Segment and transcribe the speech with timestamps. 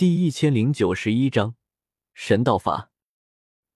[0.00, 1.56] 第一千零九十一章
[2.14, 2.90] 神道法。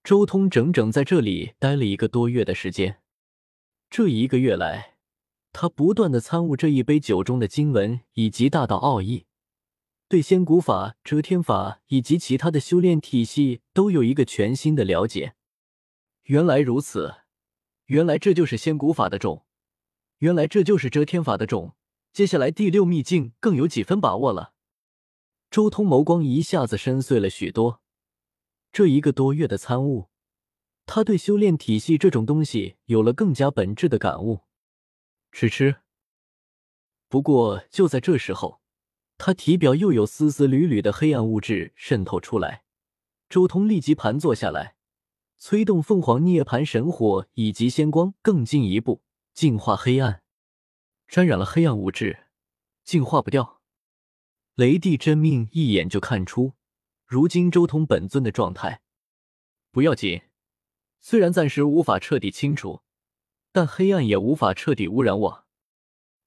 [0.02, 3.02] 周通整整在这里待了一个多月的时间。
[3.90, 4.96] 这一个月来，
[5.52, 9.26] 他不断的参悟这一杯酒中的经文以及大道奥义，
[10.08, 15.34] 对仙古法、遮天法以及其他的修炼体系都有一个全新的了解。
[16.22, 17.16] 原来如此，
[17.84, 19.44] 原来这就是仙古法的种，
[20.20, 21.74] 原来这就是遮天法的种。
[22.14, 24.53] 接下来第六秘境更有几分把握了。
[25.54, 27.80] 周通眸光一下子深邃了许多。
[28.72, 30.08] 这一个多月的参悟，
[30.84, 34.40] 他对修炼体系这种东西有了更加本质的感悟。
[35.30, 35.76] 吃吃。
[37.08, 38.60] 不过就在这时候，
[39.16, 42.64] 他体表又有丝丝缕缕的黑暗物质渗透出来。
[43.28, 44.74] 周通立即盘坐下来，
[45.36, 50.24] 催动凤凰涅槃神火以及仙光，更进一步净化黑暗。
[51.06, 52.24] 沾染了黑暗物质，
[52.82, 53.53] 净化不掉。
[54.54, 56.52] 雷帝真命一眼就看出，
[57.06, 58.82] 如今周通本尊的状态
[59.72, 60.22] 不要紧，
[61.00, 62.82] 虽然暂时无法彻底清除，
[63.50, 65.44] 但黑暗也无法彻底污染我，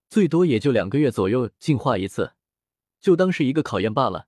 [0.09, 2.33] 最多也就两个月左右净化一次，
[2.99, 4.27] 就当是一个考验罢了。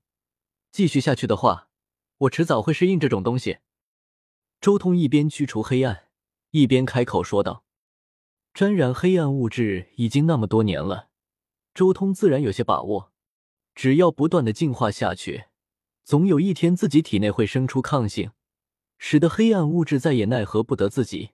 [0.71, 1.67] 继续下去的话，
[2.19, 3.57] 我迟早会适应这种东西。
[4.61, 6.07] 周通一边驱除黑暗，
[6.51, 7.65] 一边开口说道
[8.53, 11.09] ：“沾染黑暗物质已经那么多年了，
[11.73, 13.08] 周通自然有些把握。”
[13.79, 15.45] 只要不断的进化下去，
[16.03, 18.31] 总有一天自己体内会生出抗性，
[18.97, 21.29] 使得黑暗物质再也奈何不得自己。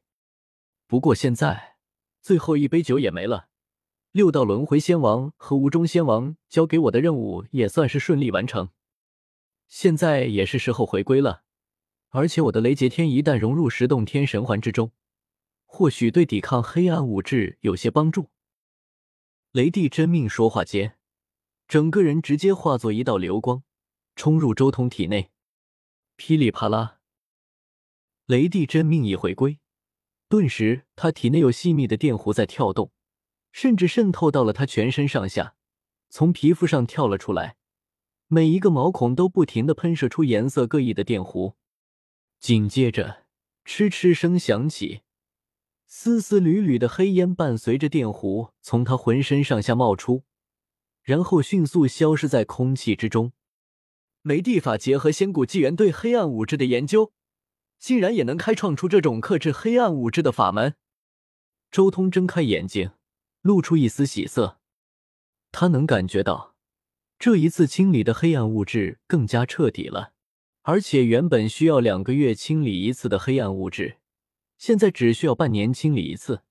[0.85, 1.77] 不过现在
[2.21, 3.47] 最后一杯酒也没了，
[4.11, 8.69] 六道轮回仙王和无中仙王交给我的任务也算是顺利完成，
[9.67, 11.45] 现在也是时候回归了。
[12.09, 14.91] 而且我的雷劫天一旦融入十洞天神环之中，
[15.65, 18.29] 或许对抵抗黑暗物质有些帮助。
[19.51, 20.99] 雷帝真命说话间。
[21.67, 23.63] 整个人直接化作一道流光，
[24.15, 25.31] 冲入周通体内。
[26.15, 26.99] 噼里啪啦，
[28.27, 29.59] 雷帝真命已回归，
[30.29, 32.91] 顿时他体内有细密的电弧在跳动，
[33.51, 35.55] 甚至渗透到了他全身上下，
[36.09, 37.57] 从皮肤上跳了出来，
[38.27, 41.55] 每一个毛孔都不停的喷射出颜色各异的电弧。
[42.39, 43.25] 紧接着，
[43.65, 45.01] 嗤嗤声响起，
[45.87, 50.23] 丝丝缕缕的黑烟伴随着电弧从他浑身上下冒出。
[51.05, 53.31] 然后迅速消失在空气之中。
[54.23, 57.13] 雷帝法结合仙古纪元对黑暗物质的研究，
[57.77, 60.75] 竟然也能开创出这种克制黑暗物质的法门。
[61.69, 62.91] 周通睁开眼睛，
[63.41, 64.59] 露出一丝喜色。
[65.51, 66.55] 他能感觉到，
[67.19, 70.13] 这一次清理的黑暗物质更加彻底了，
[70.63, 73.97] 而且原本需要两个月清理一次的黑暗物质，
[74.57, 76.41] 现在只需要半年清理一次。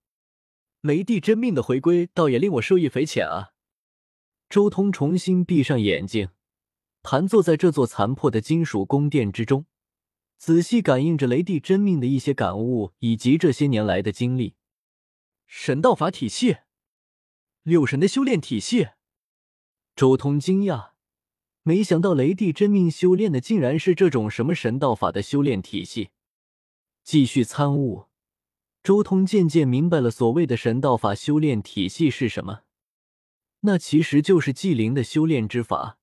[0.83, 3.54] 雷帝真命的回归，倒也令我受益匪浅啊。
[4.49, 6.29] 周通重新闭上眼睛，
[7.03, 9.67] 盘坐在这座残破的金属宫殿之中，
[10.39, 14.55] 仔细感应着雷帝真命的一些感悟以及这些年来的经历。
[15.47, 16.59] 神道法体系，
[17.63, 18.89] 六神的修炼体系。
[19.97, 20.91] 周通惊讶，
[21.63, 26.11] 没想到雷帝真命修炼的竟然是这种什么神道法的修炼体系。
[27.03, 28.07] 继续参悟，
[28.83, 32.63] 周通渐渐明白了所谓的神道法修炼体系是什么。
[33.67, 35.97] 那其实就是祭灵的修炼之法，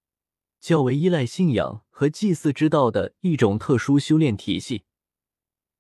[0.60, 4.86] 较为依赖信仰和祭祀之道的一种特殊修炼体系。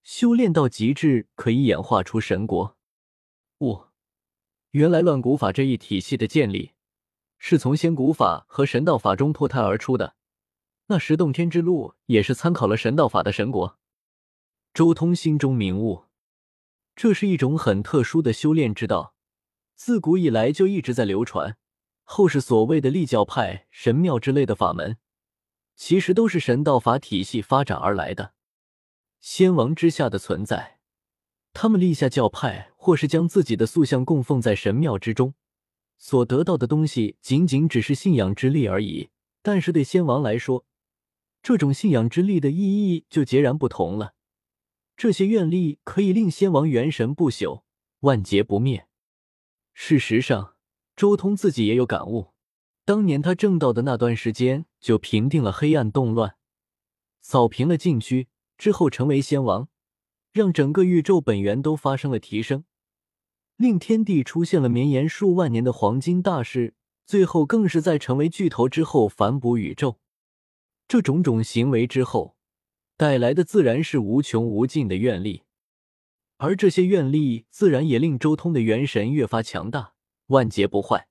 [0.04, 2.78] 修炼到极致，可以演化出神国。
[3.62, 3.86] 五，
[4.72, 6.74] 原来乱古法这一体系的建立，
[7.40, 10.16] 是从仙古法和神道法中脱胎而出的。
[10.86, 13.80] 那十洞天之路也是参考了神道法的神国。
[14.72, 16.04] 周通心中明悟，
[16.96, 19.16] 这是一种很特殊的修炼之道，
[19.74, 21.58] 自古以来就一直在流传。
[22.14, 24.98] 后世所谓的立教派、神庙之类的法门，
[25.78, 28.34] 其实都是神道法体系发展而来的。
[29.22, 30.80] 仙王之下的存在，
[31.54, 35.36] 他们立下教派，或是将自己的塑像供奉在神庙之中，
[35.98, 39.10] 所得到的东西仅仅只是信仰之力而已。
[39.42, 40.66] 但是对仙王来说，
[41.42, 44.16] 这种信仰之力的意义就截然不同了。
[44.98, 47.64] 这些愿力可以令仙王元神不朽、
[48.02, 48.86] 万劫不灭。
[49.74, 50.51] 事实上，
[51.02, 52.28] 周通自己也有感悟，
[52.86, 56.36] 当年他正道的那段时间，就平定了黑暗动乱，
[57.22, 59.68] 扫平了禁区之后，成为仙王，
[60.32, 62.66] 让整个宇宙本源都发生了提升，
[63.58, 66.76] 令天地出现了绵延数万年的黄金大势，
[67.08, 70.00] 最后更是在成为巨头之后反哺宇宙。
[70.88, 72.36] 这种种行为之后，
[72.96, 75.42] 带来的自然是无穷无尽的愿力，
[76.38, 79.91] 而这些愿力自然也令周通的元神越发强大。
[80.32, 81.10] 万劫不坏，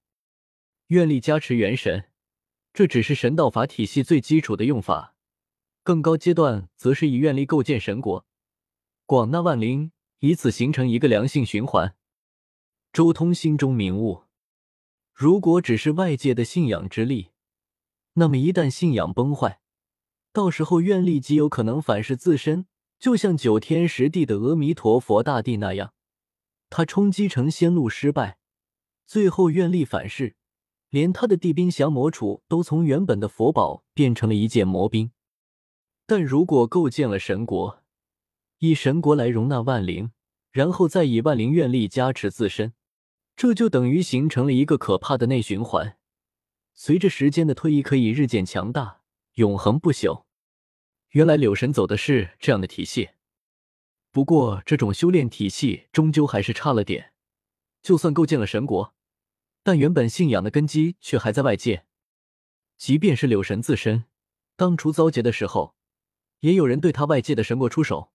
[0.87, 2.09] 愿力加持元神，
[2.73, 5.15] 这只是神道法体系最基础的用法，
[5.83, 8.27] 更高阶段则是以愿力构建神国，
[9.05, 11.95] 广纳万灵，以此形成一个良性循环。
[12.95, 14.23] 周通心中明悟：
[15.13, 17.29] 如果只是外界的信仰之力，
[18.15, 19.61] 那么一旦信仰崩坏，
[20.33, 22.67] 到时候愿力极有可能反噬自身，
[22.99, 25.93] 就像九天十地的阿弥陀佛大帝那样，
[26.71, 28.39] 他冲击成仙路失败，
[29.11, 30.37] 最后愿力反噬，
[30.89, 35.11] 连他的地兵降魔杵都从原本的佛宝变成了一件魔兵。
[36.07, 37.83] 但如果构建了神国，
[38.59, 40.13] 以神国来容纳万灵，
[40.53, 42.73] 然后再以万灵愿力加持自身。
[43.35, 45.99] 这就等于形成了一个可怕的内循环，
[46.73, 49.01] 随着时间的推移，可以日渐强大，
[49.35, 50.23] 永恒不朽。
[51.09, 53.09] 原来柳神走的是这样的体系，
[54.13, 57.13] 不过这种修炼体系终究还是差了点。
[57.83, 58.95] 就算构建了神国，
[59.71, 61.85] 但原本信仰的根基却还在外界。
[62.77, 64.07] 即便是柳神自身，
[64.57, 65.77] 当初遭劫的时候，
[66.41, 68.11] 也有人对他外界的神国出手。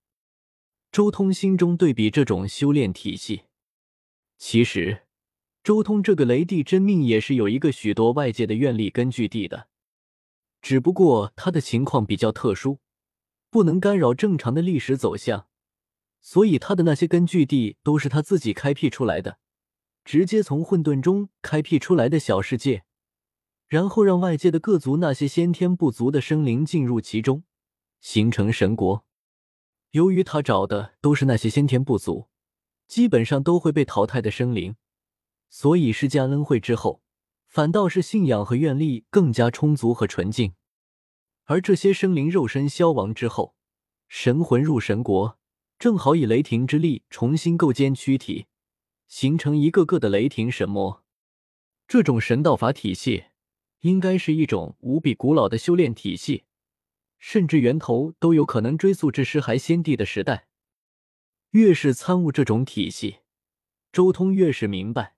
[0.92, 3.44] 周通心中对比这种修炼体系，
[4.38, 5.04] 其实。
[5.64, 9.70] 周通这个雷帝真命也是有一个许多外界的愿力根据地的，
[10.62, 12.80] 只不过他的情况比较特殊，
[13.50, 15.48] 不能干扰正常的历史走向，
[16.20, 19.40] 所以他的那些根据地都是他自己开辟出来的，
[20.06, 22.84] 直接从混沌中开辟出来的小世界，
[23.68, 27.44] 然后让外界的各族那些先天不足的生灵进入其中，
[28.00, 29.04] 形成神国。
[29.92, 32.28] 由于他找的都是那些先天不足，
[32.88, 34.76] 基本上都会被淘汰的生灵。
[35.50, 37.02] 所以施加恩惠之后，
[37.48, 40.54] 反倒是信仰和愿力更加充足和纯净。
[41.46, 43.56] 而这些生灵肉身消亡之后，
[44.08, 45.40] 神魂入神国，
[45.80, 48.48] 正好以雷霆之力重新构建躯体，
[49.08, 51.04] 形成一个个的雷霆神魔。
[51.88, 53.26] 这种神道法体系，
[53.82, 56.46] 应该是一种无比古老的修炼体系，
[57.20, 60.48] 甚至源头都有可能追溯至尸骸先帝的时代。
[61.52, 63.20] 越是参悟这种体系，
[63.94, 65.16] 周通越是明白。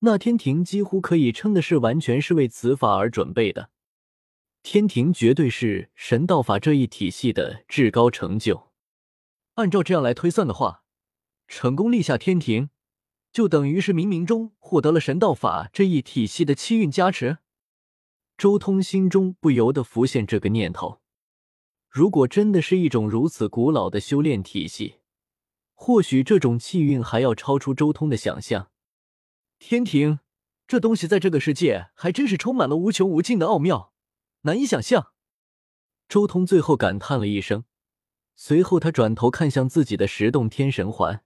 [0.00, 3.70] 那天庭几乎可以称的是完全是为此法而准备的，
[4.64, 8.72] 天庭绝对是神道法这一体系的至高成就。
[9.54, 10.82] 按照这样来推算的话，
[11.46, 12.70] 成功立下天庭，
[13.32, 17.38] 就等于是冥冥中获得了神道法这一体系的气运加持。
[18.36, 21.00] 周通心中不由得浮现这个念头：
[21.88, 24.96] 如果真的是一种如此古老的修炼体系，
[25.74, 28.70] 或许这种气运还要超出周通的想象。
[29.58, 30.18] 天庭，
[30.66, 33.92] 这东西在这个世界还真是充满了无穷无尽的奥妙，
[34.42, 35.12] 难以想象。
[36.08, 37.64] 周通最后感叹了一声，
[38.34, 41.24] 随后他转头看向自己的十洞天神环。